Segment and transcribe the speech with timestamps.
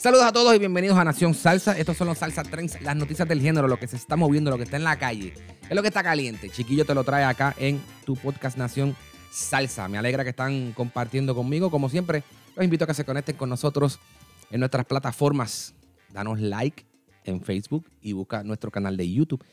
[0.00, 1.76] Saludos a todos y bienvenidos a Nación Salsa.
[1.76, 4.56] Estos son los Salsa Trends, las noticias del género, lo que se está moviendo, lo
[4.56, 5.34] que está en la calle.
[5.68, 6.48] Es lo que está caliente.
[6.48, 8.96] Chiquillo te lo trae acá en tu podcast Nación
[9.30, 9.88] Salsa.
[9.88, 11.70] Me alegra que están compartiendo conmigo.
[11.70, 12.24] Como siempre,
[12.56, 13.98] los invito a que se conecten con nosotros
[14.50, 15.74] en nuestras plataformas.
[16.14, 16.86] Danos like
[17.24, 19.44] en Facebook y busca nuestro canal de YouTube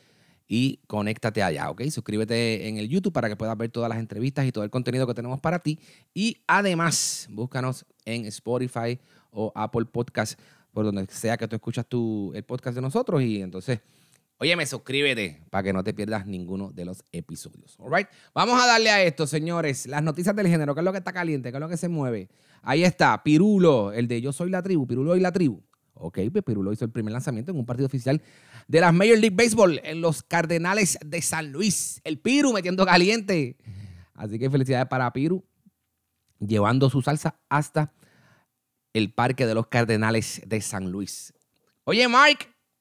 [0.48, 1.81] y conéctate allá, ¿ok?
[1.89, 5.05] Suscríbete en el YouTube para que puedas ver todas las entrevistas y todo el contenido
[5.05, 5.77] que tenemos para ti.
[6.13, 8.98] Y además, búscanos en Spotify
[9.38, 10.40] o Apple Podcast,
[10.74, 13.21] por donde sea que tú escuchas tu, el podcast de nosotros.
[13.21, 13.79] Y entonces,
[14.40, 17.76] óyeme, suscríbete para que no te pierdas ninguno de los episodios.
[17.79, 18.07] All right?
[18.34, 19.85] Vamos a darle a esto, señores.
[19.85, 21.52] Las noticias del género, ¿qué es lo que está caliente?
[21.52, 22.29] ¿Qué es lo que se mueve?
[22.63, 25.62] Ahí está, Pirulo, el de Yo Soy la Tribu, Pirulo y la Tribu.
[25.94, 28.22] Ok, pues Pirulo hizo el primer lanzamiento en un partido oficial
[28.68, 32.01] de las Major League Baseball en los Cardenales de San Luis.
[32.04, 33.57] El Piru metiendo caliente.
[34.13, 35.46] Así que felicidades para Piru,
[36.40, 37.94] llevando su salsa hasta
[38.98, 41.34] el Parque de los Cardenales de San Luis.
[41.84, 42.40] Oye, Mark,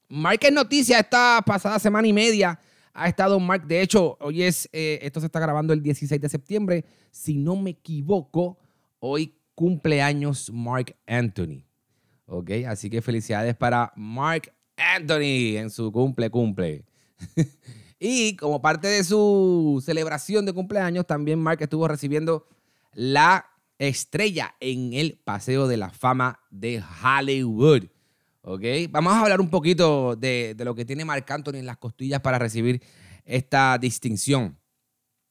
[0.09, 2.59] Mark es noticia esta pasada semana y media.
[2.93, 6.29] Ha estado Mark, de hecho, hoy es, eh, esto se está grabando el 16 de
[6.29, 6.85] septiembre.
[7.11, 8.59] Si no me equivoco,
[8.99, 11.65] hoy cumpleaños Mark Anthony.
[12.27, 16.85] Ok, así que felicidades para Mark Anthony en su cumple cumple.
[17.99, 22.47] y como parte de su celebración de cumpleaños, también Mark estuvo recibiendo
[22.93, 23.47] la
[23.79, 27.85] estrella en el Paseo de la Fama de Hollywood.
[28.43, 28.63] ¿Ok?
[28.91, 32.39] Vamos a hablar un poquito de, lo que tiene Mark Anthony en las costillas para
[32.39, 32.81] recibir
[33.25, 34.59] esta distinción.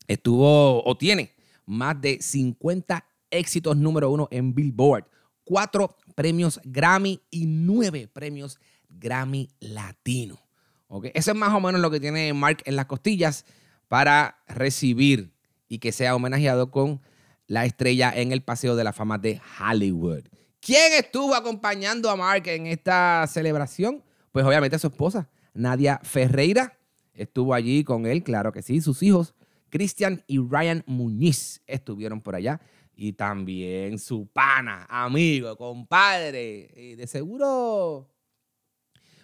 [0.08, 1.34] Estuvo o tiene
[1.66, 5.06] más de 50 éxitos número uno en Billboard,
[5.44, 10.40] cuatro premios Grammy y nueve premios Grammy Latino.
[10.88, 11.08] ¿Ok?
[11.14, 13.46] Eso es más o menos lo que tiene Mark en las costillas
[13.88, 15.34] para recibir
[15.68, 17.02] y que sea homenajeado con
[17.48, 20.24] la estrella en el Paseo de la Fama de Hollywood.
[20.60, 24.04] ¿Quién estuvo acompañando a Mark en esta celebración?
[24.32, 26.78] Pues obviamente su esposa, Nadia Ferreira,
[27.14, 28.82] estuvo allí con él, claro que sí.
[28.82, 29.36] Sus hijos,
[29.70, 32.60] Cristian y Ryan Muñiz, estuvieron por allá.
[32.96, 38.10] Y también su pana, amigo, compadre, y de seguro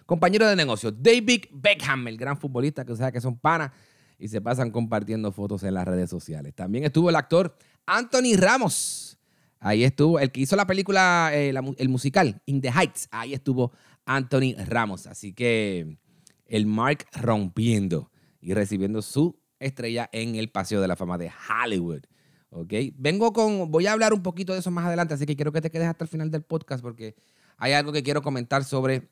[0.06, 3.72] compañero de negocio, David Beckham, el gran futbolista que sabe que son panas
[4.18, 6.54] y se pasan compartiendo fotos en las redes sociales.
[6.54, 7.56] También estuvo el actor
[7.86, 9.18] Anthony Ramos.
[9.58, 13.08] Ahí estuvo, el que hizo la película, eh, el musical, In the Heights.
[13.10, 13.72] Ahí estuvo
[14.04, 15.06] Anthony Ramos.
[15.06, 15.98] Así que
[16.46, 18.10] el Mark rompiendo
[18.40, 22.02] y recibiendo su estrella en el Paseo de la Fama de Hollywood.
[22.50, 22.72] ¿Ok?
[22.96, 25.62] Vengo con, voy a hablar un poquito de eso más adelante, así que quiero que
[25.62, 27.14] te quedes hasta el final del podcast porque
[27.56, 29.08] hay algo que quiero comentar sobre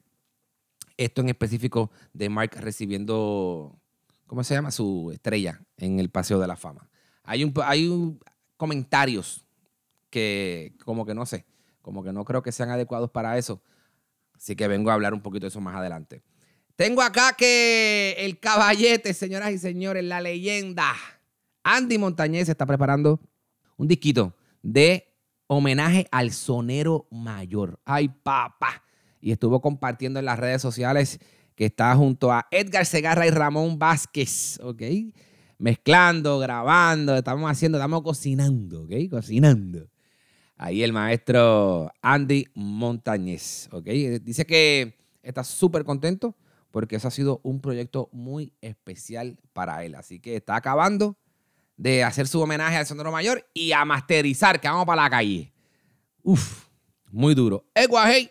[0.98, 3.80] esto en específico de Mark recibiendo,
[4.26, 4.70] ¿cómo se llama?
[4.70, 6.90] Su estrella en el Paseo de la Fama.
[7.22, 8.20] Hay, un, hay un,
[8.60, 9.42] comentarios
[10.10, 11.46] que como que no sé,
[11.80, 13.62] como que no creo que sean adecuados para eso.
[14.34, 16.22] Así que vengo a hablar un poquito de eso más adelante.
[16.76, 20.92] Tengo acá que el caballete, señoras y señores, la leyenda,
[21.62, 23.18] Andy Montañez está preparando
[23.78, 25.14] un disquito de
[25.46, 27.80] homenaje al sonero mayor.
[27.86, 28.84] Ay, papá
[29.20, 31.18] y estuvo compartiendo en las redes sociales
[31.54, 34.82] que está junto a Edgar Segarra y Ramón Vázquez, ¿ok?
[35.60, 38.92] Mezclando, grabando, estamos haciendo, estamos cocinando, ¿ok?
[39.10, 39.88] Cocinando.
[40.56, 43.84] Ahí el maestro Andy Montañez, ¿ok?
[44.22, 46.36] Dice que está súper contento
[46.70, 49.94] porque eso ha sido un proyecto muy especial para él.
[49.94, 51.16] Así que está acabando
[51.76, 55.52] de hacer su homenaje al Sonoro Mayor y a masterizar, que vamos para la calle.
[56.22, 56.66] Uf,
[57.10, 57.64] muy duro.
[57.74, 58.30] El guajey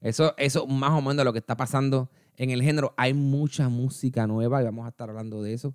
[0.00, 2.94] eso, eso más o menos lo que está pasando en el género.
[2.96, 5.74] Hay mucha música nueva y vamos a estar hablando de eso.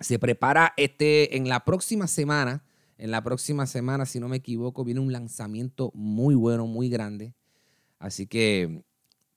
[0.00, 2.64] Se prepara este en la próxima semana.
[2.96, 7.34] En la próxima semana, si no me equivoco, viene un lanzamiento muy bueno, muy grande.
[7.98, 8.84] Así que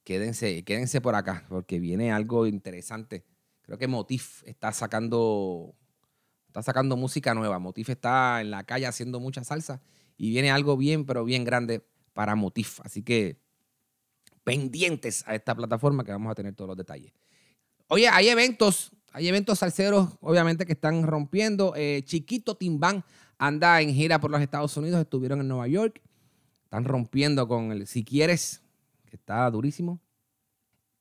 [0.04, 3.24] quédense, quédense por acá, porque viene algo interesante.
[3.62, 5.74] Creo que Motif está sacando,
[6.46, 7.58] está sacando música nueva.
[7.58, 9.82] Motif está en la calle haciendo mucha salsa
[10.16, 12.80] y viene algo bien, pero bien grande para Motif.
[12.82, 13.40] Así que
[14.44, 17.12] pendientes a esta plataforma que vamos a tener todos los detalles.
[17.88, 21.74] Oye, hay eventos hay eventos salseros, obviamente, que están rompiendo.
[21.76, 23.04] Eh, Chiquito Timbán
[23.38, 26.00] anda en gira por los Estados Unidos, estuvieron en Nueva York.
[26.64, 28.62] Están rompiendo con el Si Quieres,
[29.06, 30.00] que está durísimo.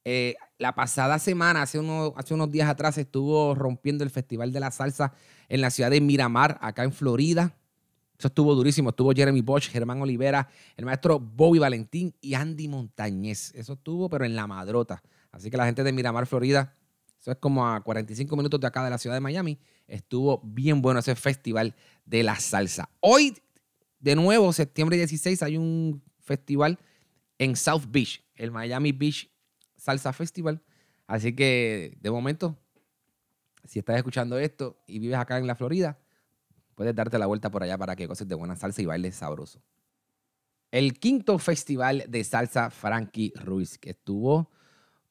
[0.05, 1.79] Eh, la pasada semana, hace,
[2.15, 5.13] hace unos días atrás, estuvo rompiendo el Festival de la Salsa
[5.49, 7.53] en la ciudad de Miramar, acá en Florida.
[8.17, 8.89] Eso estuvo durísimo.
[8.89, 13.53] Estuvo Jeremy Bosch, Germán Olivera, el maestro Bobby Valentín y Andy Montañez.
[13.53, 15.03] Eso estuvo, pero en la madrota.
[15.31, 16.73] Así que la gente de Miramar, Florida,
[17.27, 19.59] eso es como a 45 minutos de acá de la ciudad de Miami.
[19.85, 21.75] Estuvo bien bueno ese festival
[22.05, 22.89] de la salsa.
[23.01, 23.37] Hoy,
[23.99, 26.79] de nuevo, septiembre 16, hay un festival
[27.37, 29.29] en South Beach, el Miami Beach
[29.75, 30.63] Salsa Festival.
[31.05, 32.57] Así que, de momento,
[33.65, 35.99] si estás escuchando esto y vives acá en la Florida,
[36.75, 39.61] puedes darte la vuelta por allá para que goces de buena salsa y bailes sabroso.
[40.71, 44.49] El quinto festival de salsa Frankie Ruiz, que estuvo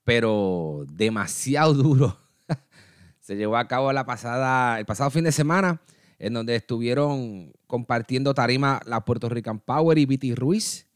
[0.06, 2.17] pero demasiado duro.
[3.20, 5.82] Se llevó a cabo la pasada, el pasado fin de semana,
[6.20, 10.87] en donde estuvieron compartiendo tarima la Puerto Rican Power y Viti Ruiz.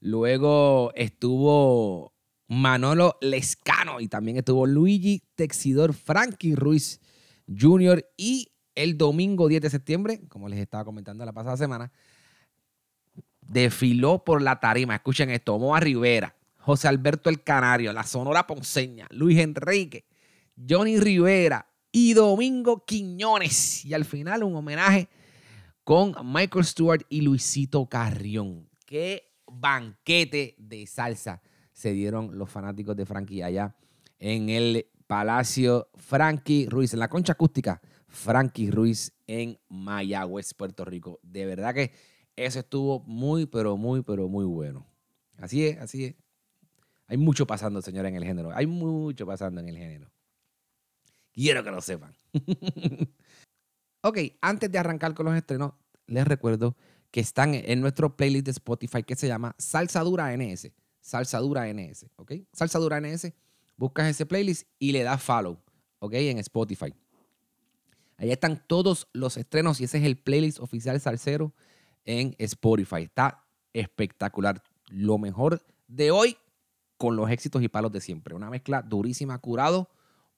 [0.00, 2.12] Luego estuvo
[2.48, 7.00] Manolo Lescano y también estuvo Luigi Texidor Frankie Ruiz
[7.46, 8.04] Jr.
[8.16, 11.92] Y el domingo 10 de septiembre, como les estaba comentando la pasada semana,
[13.42, 14.96] desfiló por la tarima.
[14.96, 16.35] Escuchen esto, Moa Rivera,
[16.66, 20.04] José Alberto el Canario, la Sonora Ponceña, Luis Enrique,
[20.68, 23.84] Johnny Rivera y Domingo Quiñones.
[23.84, 25.08] Y al final un homenaje
[25.84, 28.68] con Michael Stewart y Luisito Carrión.
[28.84, 31.40] Qué banquete de salsa
[31.72, 33.76] se dieron los fanáticos de Frankie allá
[34.18, 41.20] en el Palacio Frankie Ruiz, en la concha acústica Frankie Ruiz en Mayagüez, Puerto Rico.
[41.22, 41.92] De verdad que
[42.34, 44.84] eso estuvo muy, pero muy, pero muy bueno.
[45.38, 46.25] Así es, así es.
[47.08, 48.50] Hay mucho pasando, señora, en el género.
[48.54, 50.10] Hay mucho pasando en el género.
[51.32, 52.16] Quiero que lo sepan.
[54.02, 55.72] ok, antes de arrancar con los estrenos,
[56.06, 56.76] les recuerdo
[57.10, 60.70] que están en nuestro playlist de Spotify que se llama Salsa Dura NS.
[61.00, 62.32] Salsa Dura NS, ¿ok?
[62.52, 63.32] Salsa Dura NS.
[63.76, 65.58] Buscas ese playlist y le das follow,
[65.98, 66.14] ¿ok?
[66.14, 66.92] En Spotify.
[68.16, 71.54] Ahí están todos los estrenos y ese es el playlist oficial salsero
[72.04, 73.02] en Spotify.
[73.02, 74.62] Está espectacular.
[74.88, 76.38] Lo mejor de hoy
[76.96, 78.34] con los éxitos y palos de siempre.
[78.34, 79.88] Una mezcla durísima, curado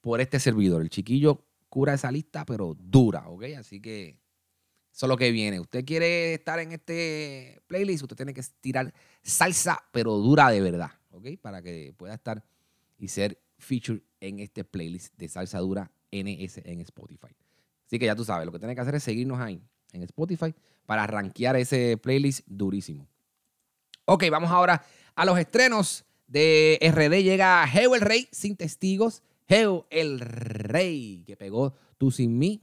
[0.01, 0.81] por este servidor.
[0.81, 3.43] El chiquillo cura esa lista, pero dura, ¿ok?
[3.57, 4.19] Así que
[4.91, 5.59] eso es lo que viene.
[5.59, 10.91] Usted quiere estar en este playlist, usted tiene que tirar salsa, pero dura de verdad,
[11.11, 11.27] ¿ok?
[11.41, 12.43] Para que pueda estar
[12.97, 17.35] y ser feature en este playlist de salsa dura NS en Spotify.
[17.85, 19.61] Así que ya tú sabes, lo que tienes que hacer es seguirnos ahí
[19.93, 20.53] en Spotify
[20.85, 23.07] para rankear ese playlist durísimo.
[24.05, 24.83] Ok, vamos ahora
[25.15, 29.23] a los estrenos de RD llega Geo el Rey sin testigos.
[29.47, 32.61] Geo el Rey que pegó Tú sin mí.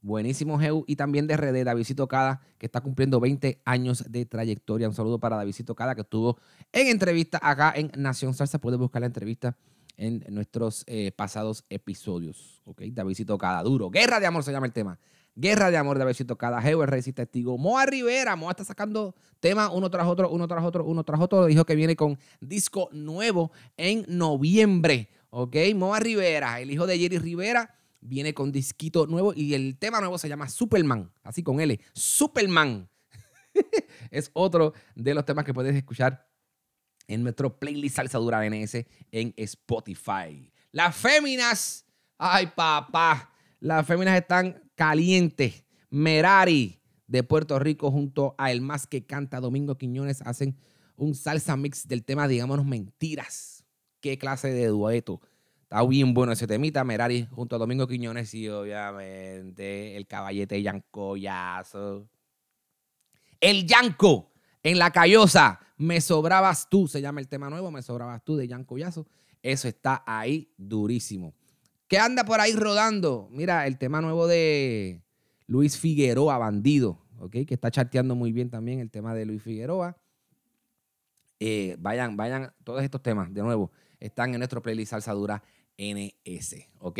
[0.00, 0.84] Buenísimo Geo.
[0.86, 4.88] Y también de RD Davidito Cada que está cumpliendo 20 años de trayectoria.
[4.88, 6.38] Un saludo para Davidito Cada que estuvo
[6.72, 8.58] en entrevista acá en Nación Salsa.
[8.58, 9.56] Puedes buscar la entrevista
[9.96, 12.62] en nuestros eh, pasados episodios.
[12.64, 12.82] ¿Ok?
[12.92, 13.90] Davidito Cada, duro.
[13.90, 14.98] Guerra de amor se llama el tema.
[15.40, 17.56] Guerra de Amor de Besito Cada, Geo el Testigo.
[17.56, 21.46] Moa Rivera, Moa está sacando temas uno tras otro, uno tras otro, uno tras otro.
[21.46, 25.08] Dijo que viene con disco nuevo en noviembre.
[25.30, 25.54] ¿Ok?
[25.76, 30.18] Moa Rivera, el hijo de Jerry Rivera, viene con disquito nuevo y el tema nuevo
[30.18, 31.78] se llama Superman, así con L.
[31.92, 32.88] Superman.
[34.10, 36.28] es otro de los temas que puedes escuchar
[37.06, 40.52] en nuestro playlist Salsa Dura NS en Spotify.
[40.72, 41.86] Las féminas,
[42.18, 45.64] ay papá, las féminas están calientes.
[45.90, 50.56] Merari de Puerto Rico junto a El Más que Canta Domingo Quiñones hacen
[50.96, 53.64] un salsa mix del tema Digámonos Mentiras.
[54.00, 55.20] Qué clase de dueto.
[55.62, 56.84] Está bien bueno ese temita.
[56.84, 62.08] Merari junto a Domingo Quiñones y obviamente el caballete Yancoyazo.
[63.40, 64.30] El Yanco
[64.62, 65.60] en la callosa.
[65.76, 66.88] Me sobrabas tú.
[66.88, 67.70] Se llama el tema nuevo.
[67.70, 69.06] Me sobrabas tú de Yancoyazo.
[69.42, 71.34] Eso está ahí durísimo.
[71.88, 73.28] ¿Qué anda por ahí rodando?
[73.32, 75.00] Mira, el tema nuevo de
[75.46, 77.30] Luis Figueroa, Bandido, ¿ok?
[77.46, 79.96] Que está charteando muy bien también el tema de Luis Figueroa.
[81.40, 85.42] Eh, vayan, vayan, todos estos temas, de nuevo, están en nuestro playlist Salsa Dura
[85.78, 86.98] NS, ¿ok?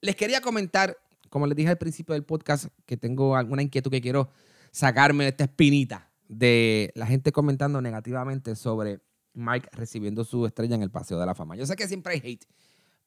[0.00, 0.96] Les quería comentar,
[1.28, 4.30] como les dije al principio del podcast, que tengo alguna inquietud que quiero
[4.70, 9.00] sacarme de esta espinita de la gente comentando negativamente sobre
[9.34, 11.54] Mike recibiendo su estrella en el Paseo de la Fama.
[11.54, 12.46] Yo sé que siempre hay hate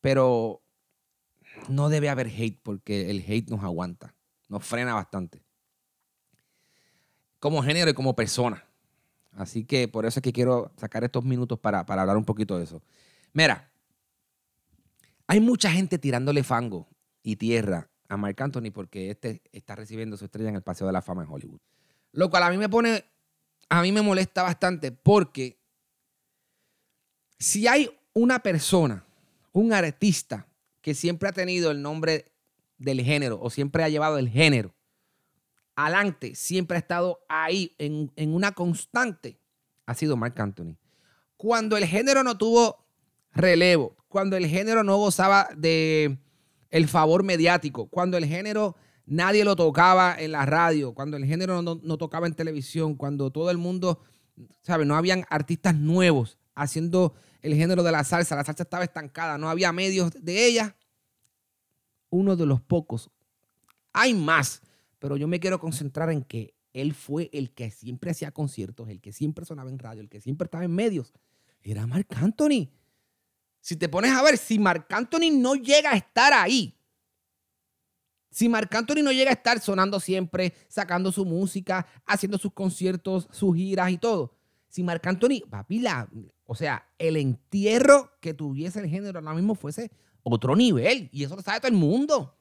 [0.01, 0.61] pero
[1.67, 4.15] no debe haber hate porque el hate nos aguanta,
[4.47, 5.43] nos frena bastante.
[7.39, 8.65] Como género y como persona.
[9.31, 12.63] Así que por eso es que quiero sacar estos minutos para, hablar un poquito de
[12.63, 12.81] eso.
[13.33, 13.71] Mira,
[15.27, 16.87] Hay mucha gente tirándole fango
[17.21, 20.93] y tierra a Mark Anthony porque este está recibiendo su estrella en el Paseo de
[20.93, 21.59] la Fama en Hollywood.
[22.11, 23.05] Lo cual a mí me pone,
[23.69, 25.59] a mí me molesta bastante porque
[27.37, 29.05] si hay una persona,
[29.51, 30.47] un artista
[30.81, 32.25] que siempre ha tenido el nombre
[32.77, 34.73] del género o siempre ha llevado el género
[35.75, 39.39] adelante, siempre ha estado ahí en, en una constante,
[39.85, 40.75] ha sido Mark Anthony.
[41.37, 42.85] Cuando el género no tuvo
[43.31, 46.17] relevo, cuando el género no gozaba de
[46.69, 48.75] el favor mediático, cuando el género
[49.05, 53.49] nadie lo tocaba en la radio, cuando el género no, tocaba en televisión, cuando todo
[53.49, 54.01] el mundo,
[54.61, 54.85] ¿sabes?
[54.85, 59.49] No habían artistas nuevos haciendo el género de la salsa, la salsa estaba estancada, no
[59.49, 60.75] había medios de ella.
[62.09, 63.09] Uno de los pocos.
[63.93, 64.61] Hay más,
[64.99, 69.01] pero yo me quiero concentrar en que él fue el que siempre hacía conciertos, el
[69.01, 71.13] que siempre sonaba en radio, el que siempre estaba en medios.
[71.61, 72.69] Era Marc Anthony.
[73.61, 76.75] Si te pones a ver, si Marc Anthony no llega a estar ahí,
[78.31, 83.27] si Marc Anthony no llega a estar sonando siempre, sacando su música, haciendo sus conciertos,
[83.31, 84.35] sus giras y todo,
[84.69, 85.83] si Marc Anthony, papi,
[86.45, 89.91] o sea, el entierro que tuviese el género ahora mismo fuese
[90.23, 91.09] otro nivel.
[91.11, 92.39] Y eso lo sabe todo el mundo.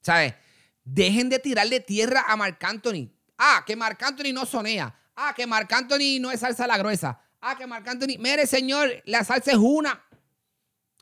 [0.00, 0.34] ¿Sabes?
[0.84, 3.10] Dejen de tirarle tierra a Marc Anthony.
[3.36, 4.94] Ah, que Marc Anthony no sonea.
[5.16, 7.20] Ah, que Marc Anthony no es salsa la gruesa.
[7.40, 8.18] Ah, que Marc Anthony.
[8.18, 10.02] Mire, señor, la salsa es una.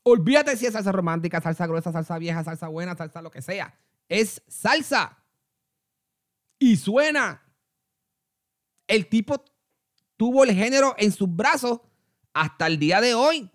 [0.03, 3.75] Olvídate si es salsa romántica, salsa gruesa, salsa vieja, salsa buena, salsa lo que sea.
[4.09, 5.19] Es salsa.
[6.59, 7.46] Y suena.
[8.87, 9.43] El tipo
[10.17, 11.81] tuvo el género en sus brazos
[12.33, 13.51] hasta el día de hoy.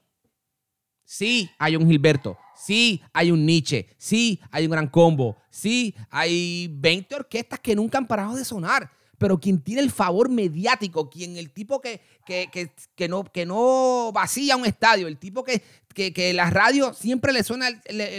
[1.04, 2.38] Sí, hay un Gilberto.
[2.56, 3.88] Sí, hay un Nietzsche.
[3.98, 5.38] Sí, hay un gran combo.
[5.50, 8.90] Sí, hay 20 orquestas que nunca han parado de sonar
[9.22, 14.56] pero quien tiene el favor mediático, quien el tipo que, que, no, que no vacía
[14.56, 15.62] un estadio, el tipo que,
[15.94, 17.70] que, la radio siempre le suena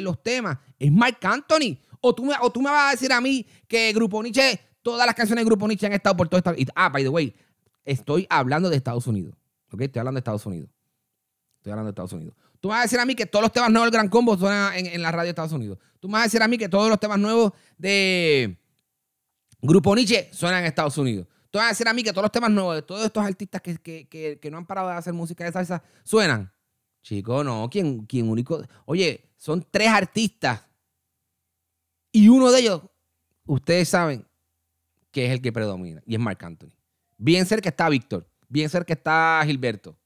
[0.00, 1.76] los temas, es Mark Anthony.
[2.00, 5.06] O tú, me, o tú me vas a decir a mí que Grupo Nietzsche, todas
[5.06, 7.34] las canciones de Grupo Nietzsche han estado por todo Estados Ah, by the way,
[7.84, 9.34] estoy hablando de Estados Unidos.
[9.70, 9.82] ¿Ok?
[9.82, 10.70] Estoy hablando de Estados Unidos.
[11.56, 12.34] Estoy hablando de Estados Unidos.
[12.60, 14.36] Tú me vas a decir a mí que todos los temas nuevos del Gran Combo
[14.36, 15.78] suenan en, la radio de Estados Unidos.
[15.98, 18.56] Tú me vas a decir a mí que todos los temas nuevos de
[19.60, 21.26] Grupo Nietzsche suena en Estados Unidos.
[21.50, 23.60] Tú vas a decir a mí que todos los temas nuevos de todos estos artistas
[23.60, 26.52] que, no han parado de hacer música de salsa suenan.
[27.02, 28.62] Chico, no, ¿quién, quién único?
[28.84, 30.64] Oye, son tres artistas.
[32.12, 32.82] Y uno de ellos,
[33.44, 34.24] ustedes saben
[35.12, 36.72] que es el que predomina, y es Mark Anthony.
[37.16, 39.96] Bien cerca está Víctor, bien cerca está Gilberto.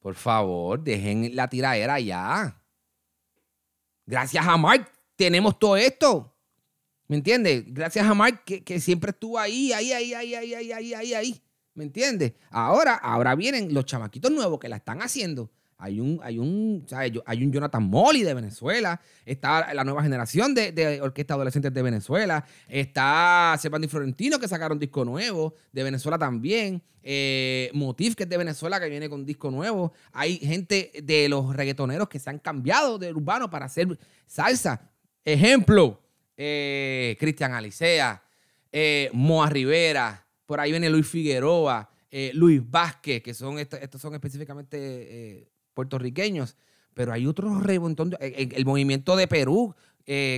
[0.00, 2.60] Por favor, dejen la tiradera ya.
[4.06, 6.34] Gracias a Mark tenemos todo esto.
[7.06, 7.64] ¿Me entiendes?
[7.66, 11.42] Gracias a Mark que, que, siempre estuvo ahí, ahí, ahí, ahí, ahí, ahí, ahí, ahí.
[11.74, 12.32] ¿Me entiendes?
[12.50, 15.50] Ahora, ahora vienen los chamaquitos nuevos que la están haciendo.
[15.80, 16.86] Hay un, hay un,
[17.26, 19.00] hay un Jonathan Molly de Venezuela.
[19.24, 22.44] Está la nueva generación de, de orquesta adolescentes de Venezuela.
[22.68, 25.54] Está Sebandi Florentino, que sacaron disco nuevo.
[25.72, 26.82] De Venezuela también.
[27.02, 29.92] Eh, Motif, que es de Venezuela, que viene con disco nuevo.
[30.12, 34.90] Hay gente de los reggaetoneros que se han cambiado de urbano para hacer salsa.
[35.24, 36.00] Ejemplo,
[36.36, 38.22] eh, Cristian Alicea,
[38.72, 44.14] eh, Moa Rivera, por ahí viene Luis Figueroa, eh, Luis Vázquez, que son estos, son
[44.14, 46.56] específicamente puertorriqueños,
[46.94, 49.74] pero hay otros montón el, movimiento de Perú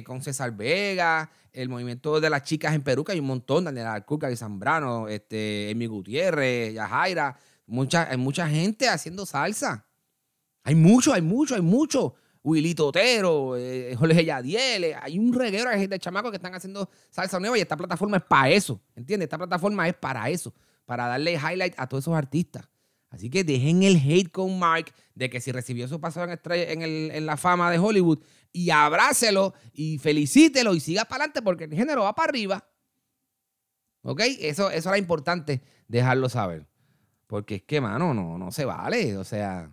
[0.04, 3.94] con César Vega, el movimiento de las chicas en Perú, que hay un montón, Daniela
[3.94, 9.86] Alcuca y Zambrano, este, Emi Gutiérrez, Yajaira, mucha, hay mucha gente haciendo salsa.
[10.64, 12.14] Hay mucho, hay mucho, hay mucho.
[12.44, 17.38] Wilito Otero, eh, Jorge Yadiel, eh, hay un reguero de chamacos que están haciendo salsa
[17.38, 19.26] nueva y esta plataforma es para eso, ¿entiendes?
[19.26, 20.52] Esta plataforma es para eso,
[20.84, 22.68] para darle highlight a todos esos artistas.
[23.12, 27.26] Así que dejen el hate con Mark de que si recibió su paso en, en,
[27.26, 28.18] la fama de Hollywood
[28.52, 32.68] y abrácelo y felicítelo y siga para adelante porque el género va para arriba.
[34.02, 34.22] ¿Ok?
[34.40, 36.66] Eso, eso era importante dejarlo saber.
[37.28, 39.16] Porque es que, mano, no, no se vale.
[39.16, 39.70] O sea,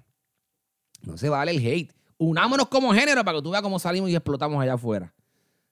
[1.02, 4.16] no se vale el hate unámonos como género para que tú veas cómo salimos y
[4.16, 5.12] explotamos allá afuera.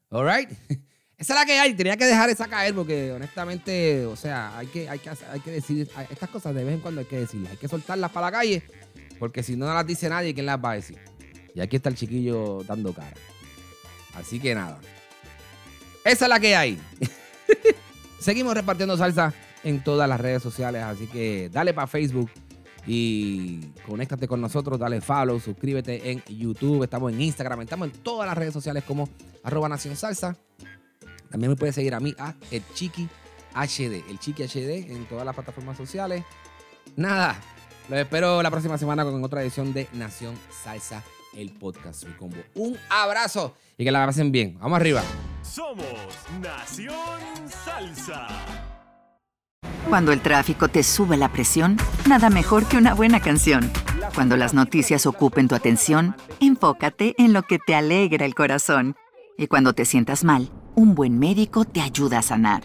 [0.09, 0.49] All right?
[1.17, 1.73] Esa es la que hay.
[1.73, 5.51] Tenía que dejar esa caer porque honestamente, o sea, hay que, hay que, hay que
[5.51, 7.51] decir estas cosas de vez en cuando hay que decirlas.
[7.51, 8.63] Hay que soltarlas para la calle
[9.17, 10.97] porque si no, no las dice nadie, ¿quién las va a decir?
[11.53, 13.15] Y aquí está el chiquillo dando cara.
[14.15, 14.79] Así que nada.
[16.03, 16.79] Esa es la que hay.
[18.19, 19.33] Seguimos repartiendo salsa
[19.63, 22.29] en todas las redes sociales, así que dale para Facebook
[22.85, 28.27] y conéctate con nosotros, dale follow, suscríbete en YouTube, estamos en Instagram, estamos en todas
[28.27, 29.09] las redes sociales como
[29.43, 30.37] arroba Nación Salsa.
[31.29, 33.07] También me puedes seguir a mí, a el Chiqui
[33.53, 36.23] HD, el Chiqui HD en todas las plataformas sociales.
[36.95, 37.39] Nada,
[37.89, 41.03] Los espero la próxima semana con otra edición de Nación Salsa,
[41.33, 42.37] el podcast, mi combo.
[42.55, 44.57] Un abrazo y que la pasen bien.
[44.59, 45.01] Vamos arriba.
[45.41, 45.85] Somos
[46.41, 46.95] Nación
[47.63, 48.27] Salsa.
[49.87, 53.71] Cuando el tráfico te sube la presión, nada mejor que una buena canción.
[54.15, 58.95] Cuando las noticias ocupen tu atención, enfócate en lo que te alegra el corazón.
[59.37, 62.61] Y cuando te sientas mal, un buen médico te ayuda a sanar.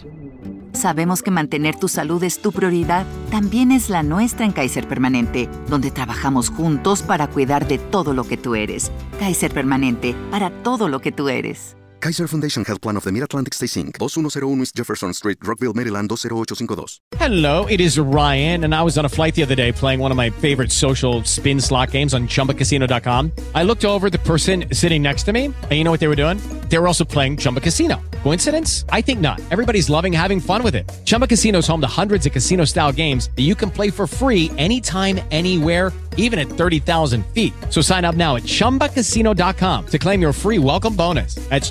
[0.75, 5.49] Sabemos que mantener tu salud es tu prioridad, también es la nuestra en Kaiser Permanente,
[5.67, 8.93] donde trabajamos juntos para cuidar de todo lo que tú eres.
[9.19, 11.75] Kaiser Permanente, para todo lo que tú eres.
[12.03, 13.97] Kaiser Foundation Health Plan of the Mid-Atlantic Stay Inc.
[13.97, 16.99] 2101 East Jefferson Street, Rockville, Maryland 20852.
[17.17, 20.11] Hello, it is Ryan, and I was on a flight the other day playing one
[20.11, 23.31] of my favorite social spin slot games on chumbacasino.com.
[23.55, 26.17] I looked over the person sitting next to me, and you know what they were
[26.17, 26.39] doing?
[26.69, 28.01] They were also playing Chumba Casino.
[28.25, 28.85] Coincidence?
[28.89, 29.41] I think not.
[29.53, 30.91] Everybody's loving having fun with it.
[31.05, 34.09] Chumba Casino is home to hundreds of casino style games that you can play for
[34.09, 37.53] free anytime, anywhere, even at 30,000 feet.
[37.71, 41.37] So sign up now at chumbacasino.com to claim your free welcome bonus.
[41.49, 41.71] That's